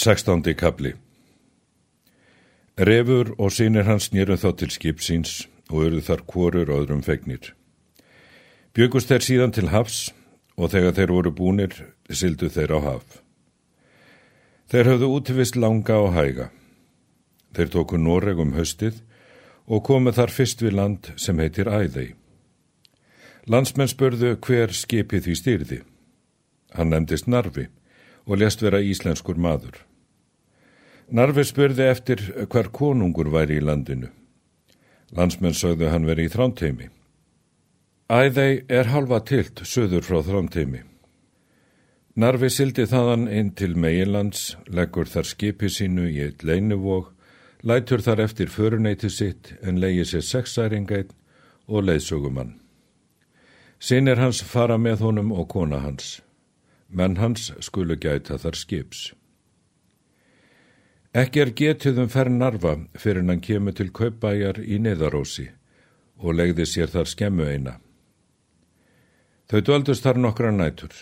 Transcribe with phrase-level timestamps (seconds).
[0.00, 0.94] Sextándi kapli
[2.78, 5.32] Refur og sínir hans nýru þá til skip síns
[5.68, 7.50] og auðu þar kvorur öðrum fegnir.
[8.72, 9.98] Bjögust þeir síðan til hafs
[10.56, 11.76] og þegar þeir voru búnir
[12.08, 13.18] sildu þeir á haf.
[14.72, 16.48] Þeir höfðu útvist langa og hæga.
[17.52, 19.02] Þeir tóku Noreg um höstið
[19.68, 22.14] og komu þar fyrst við land sem heitir Æðei.
[23.44, 25.82] Landsmenn spurðu hver skipið því styrði.
[26.72, 27.68] Hann nefndist Narvi
[28.24, 29.89] og lest vera íslenskur maður.
[31.10, 32.20] Narfi spurði eftir
[32.52, 34.10] hver konungur væri í landinu.
[35.16, 36.86] Landsmenn sögðu hann veri í þrámteimi.
[38.10, 40.84] Æðei er halva tilt söður frá þrámteimi.
[42.14, 47.12] Narfi sildi þaðan inn til meginlands, leggur þar skipi sínu í eitt leinuvóg,
[47.62, 51.14] lætur þar eftir föruneyti sitt en leiði sér sexæringætt
[51.66, 52.58] og leiðsögumann.
[53.78, 56.20] Sinir hans fara með honum og kona hans
[56.90, 59.10] menn hans skulu gæta þar skips.
[61.10, 65.48] Ekki er getið um færn narfa fyrir hann kemur til kaupbæjar í neðarósi
[66.22, 67.72] og legði sér þar skemmu eina.
[69.50, 70.92] Þau döldust þar nokkra nætur.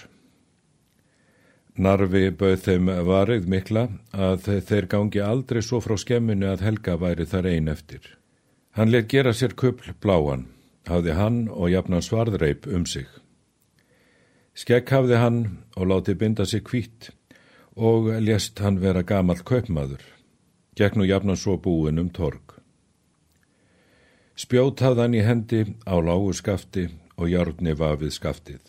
[1.77, 3.82] Narfi bauð þeim varið mikla
[4.16, 8.00] að þeir gangi aldrei svo frá skemminu að Helga væri þar ein eftir.
[8.72, 10.47] Hann let gera sér kupl bláan,
[10.88, 13.06] hafði hann og jafnan svarðreip um sig.
[14.56, 15.41] Skekk hafði hann
[15.77, 17.12] og láti binda sig kvít
[17.78, 20.02] og lést hann vera gamall kaupmaður.
[20.74, 22.58] Gekk nú jafnan svo búin um torg.
[24.38, 28.60] Spjót hafði hann í hendi á lágu skafti og járni vafið skaftið.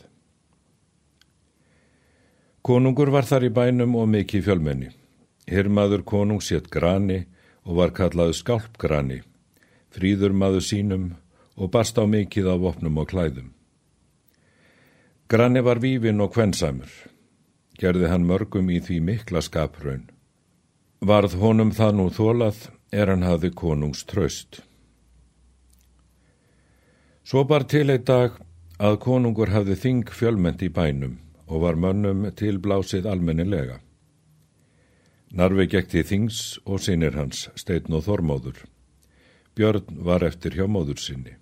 [2.61, 4.89] Konungur var þar í bænum og mikið fjölmenni.
[5.49, 7.23] Hirmaður konung sétt grani
[7.65, 9.21] og var kallaðu skálpgrani,
[9.89, 11.05] fríður maður sínum
[11.57, 13.53] og barst á mikið á vopnum og klæðum.
[15.29, 16.89] Granni var vífin og kvensamur.
[17.79, 20.09] Gerði hann mörgum í því mikla skapraun.
[20.99, 24.59] Varð honum það nú þólað er hann hafi konungs tröst.
[27.23, 28.35] Svo bar til eitt dag
[28.79, 33.79] að konungur hafði þing fjölment í bænum og var mönnum tilblásið almennilega.
[35.31, 38.65] Narvi gekti þings og sinir hans, steitn og þormóður.
[39.55, 41.37] Björn var eftir hjá móður sinni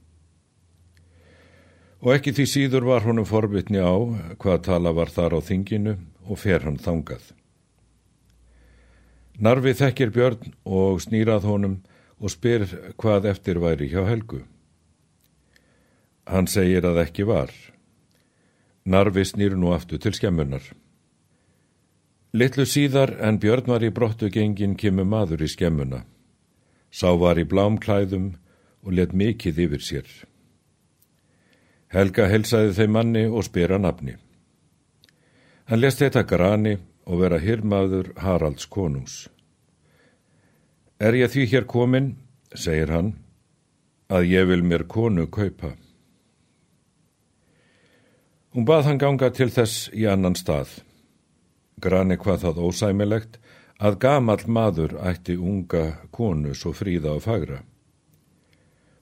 [2.02, 3.94] og ekki því síður var honum forvitni á
[4.38, 5.96] hvað tala var þar á þinginu
[6.28, 7.24] og fer hann þangað.
[9.38, 11.78] Narfi þekkir Björn og snýrað honum
[12.18, 12.66] og spyr
[12.98, 14.42] hvað eftir væri hjá Helgu.
[16.26, 17.54] Hann segir að ekki var.
[18.86, 20.64] Narfi snýr nú aftur til skemmunar.
[22.34, 26.04] Littlu síðar en Björn var í brottu gengin kemur maður í skemmuna.
[26.92, 28.34] Sá var í blámklæðum
[28.84, 30.08] og let mikið yfir sér.
[31.94, 34.18] Helga helsaði þeim manni og spyra nafni.
[35.68, 39.26] Hann lest þetta grani og vera hirmaður Haralds konungs.
[41.00, 42.14] Er ég því hér komin,
[42.56, 43.10] segir hann,
[44.08, 45.74] að ég vil mér konu kaupa.
[48.56, 50.72] Hún bað hann ganga til þess í annan stað.
[51.84, 53.36] Grani hvað það ósæmilegt
[53.78, 57.60] að gamal maður ætti unga konu svo fríða og fagra.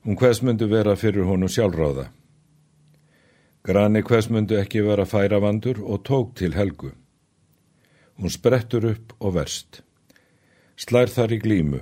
[0.03, 2.09] Hún hvers myndu vera fyrir honum sjálfráða.
[3.66, 6.92] Grani hvers myndu ekki vera færavandur og tók til helgu.
[8.20, 9.81] Hún sprettur upp og verst.
[10.78, 11.80] Slær þar í glímu.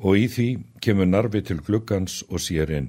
[0.00, 0.48] Og í því
[0.80, 2.88] kemur narfi til gluggans og sér inn.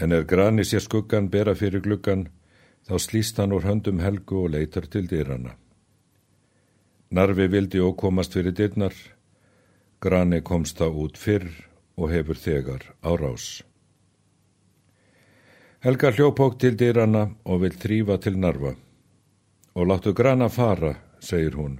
[0.00, 2.28] En er grani sér skuggan bera fyrir gluggan,
[2.88, 5.52] þá slýst hann úr höndum helgu og leitar til dyrana.
[7.10, 8.94] Narfi vildi og komast fyrir dyrnar,
[10.00, 11.50] grani komst þá út fyrr
[11.96, 13.60] og hefur þegar á rás.
[15.78, 18.72] Helga hljópók til dýrana og vil þrýfa til narfa.
[19.78, 21.78] Og láttu grana fara, segir hún,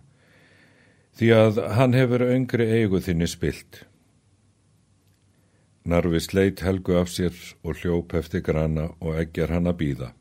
[1.18, 3.82] því að hann hefur öngri eigu þinni spilt.
[5.82, 10.12] Narfi sleit Helgu af sér og hljóp eftir grana og eggjar hann að býða.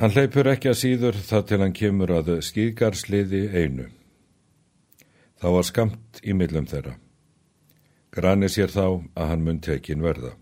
[0.00, 3.90] Hann hleypur ekki að síður það til hann kemur að skýðgarsliði einu.
[5.36, 6.96] Þá var skamt í millum þeirra.
[8.08, 10.38] Grani sér þá að hann mun tekin verða.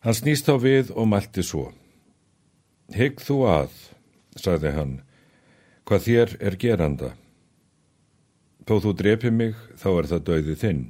[0.00, 1.70] Hann snýst á við og mælti svo.
[2.96, 3.74] Hygg þú að,
[4.40, 4.94] sagði hann,
[5.84, 7.10] hvað þér er geranda.
[8.64, 10.82] Þó þú drepi mig, þá er það döiði þinn.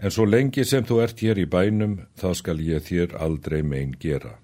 [0.00, 3.96] En svo lengi sem þú ert hér í bænum, þá skal ég þér aldrei megin
[4.00, 4.36] gera.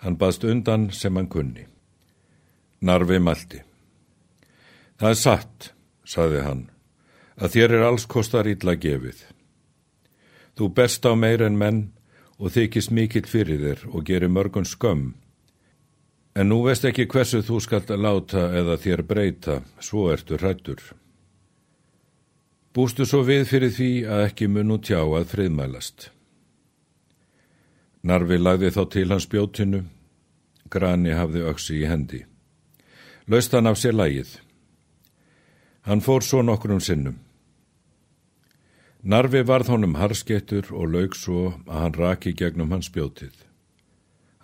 [0.00, 1.66] Hann baðst undan sem hann kunni.
[2.80, 3.62] Narfi mælti.
[4.96, 5.70] Það er satt,
[6.04, 6.66] sagði hann,
[7.36, 9.24] að þér er alls kostar illa gefið.
[10.56, 11.80] Þú best á meir en menn
[12.40, 15.14] og þykist mikill fyrir þér og gerir mörgun skömm.
[16.36, 20.80] En nú veist ekki hversu þú skalt láta eða þér breyta, svo ertu hrættur.
[22.76, 26.10] Bústu svo við fyrir því að ekki munu tjá að friðmælast.
[28.04, 29.84] Narfi lagði þá til hans bjótinu,
[30.68, 32.24] grani hafði öksi í hendi.
[33.26, 34.36] Laust hann af sér lægið.
[35.88, 37.16] Hann fór svo nokkrum sinnum.
[39.02, 43.34] Narfi varð honum harskettur og laug svo að hann raki gegnum hans bjótið.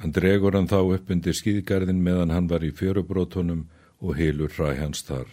[0.02, 3.66] Hann dregur hann þá upp undir skýðgarðin meðan hann var í fjörubrótonum
[4.02, 5.28] og hilur hræ hans þar.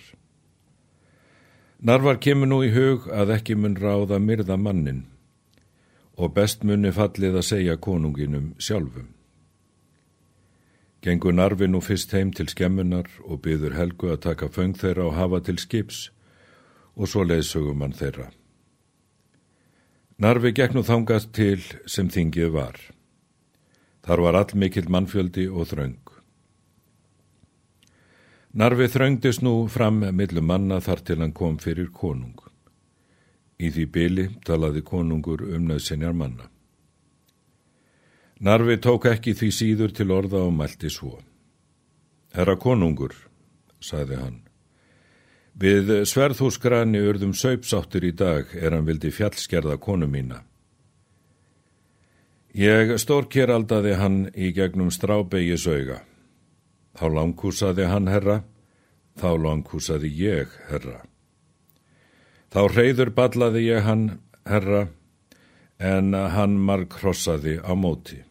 [1.81, 5.05] Narvar kemur nú í hug að ekki mun ráða myrða mannin
[6.19, 9.07] og best munni fallið að segja konunginum sjálfum.
[11.01, 15.15] Gengur Narvi nú fyrst heim til skemmunar og byður Helgu að taka föng þeirra og
[15.15, 16.09] hafa til skips
[16.99, 18.27] og svo leiðsögum hann þeirra.
[20.19, 22.75] Narvi gekk nú þangast til sem þingið var.
[24.03, 26.01] Þar var all mikill mannfjöldi og þröng.
[28.59, 32.35] Narvi þröngdist nú fram millum manna þar til hann kom fyrir konung.
[33.63, 36.49] Í því byli talaði konungur um nöðsinjar manna.
[38.43, 41.15] Narvi tók ekki því síður til orða og mælti svo.
[42.35, 43.15] Herra konungur,
[43.79, 44.39] saði hann,
[45.59, 50.45] Við sverðhúsgrani urðum söipsáttur í dag er hann vildi fjallskerða konu mína.
[52.55, 55.99] Ég stórkeraldaði hann í gegnum strábegi söga.
[56.95, 58.37] Þá langkúsaði hann herra,
[59.19, 61.03] þá langkúsaði ég herra.
[62.55, 64.07] Þá reyður ballaði ég hann
[64.47, 64.87] herra,
[65.77, 68.23] en hann marg krossaði á móti.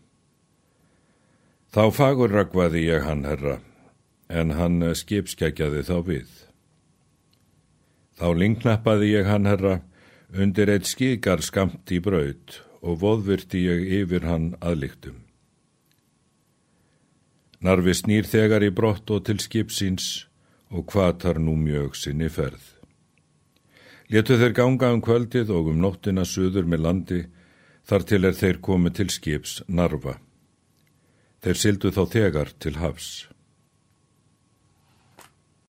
[1.76, 3.60] Þá fagur rakvaði ég hann herra,
[4.32, 6.47] en hann skipskækjaði þá við.
[8.18, 9.78] Þá lingnappaði ég hann herra
[10.34, 15.22] undir eitt skíkar skamt í braut og voðvirti ég yfir hann aðlíktum.
[17.62, 20.26] Narfi snýr þegar í brott og til skipsins
[20.70, 22.74] og kvatar nú mjög sinni ferð.
[24.08, 27.24] Letu þeir ganga um kvöldið og um nóttina suður með landi
[27.88, 30.18] þar til er þeir komið til skips Narfa.
[31.42, 33.28] Þeir sildu þá þegar til hafs.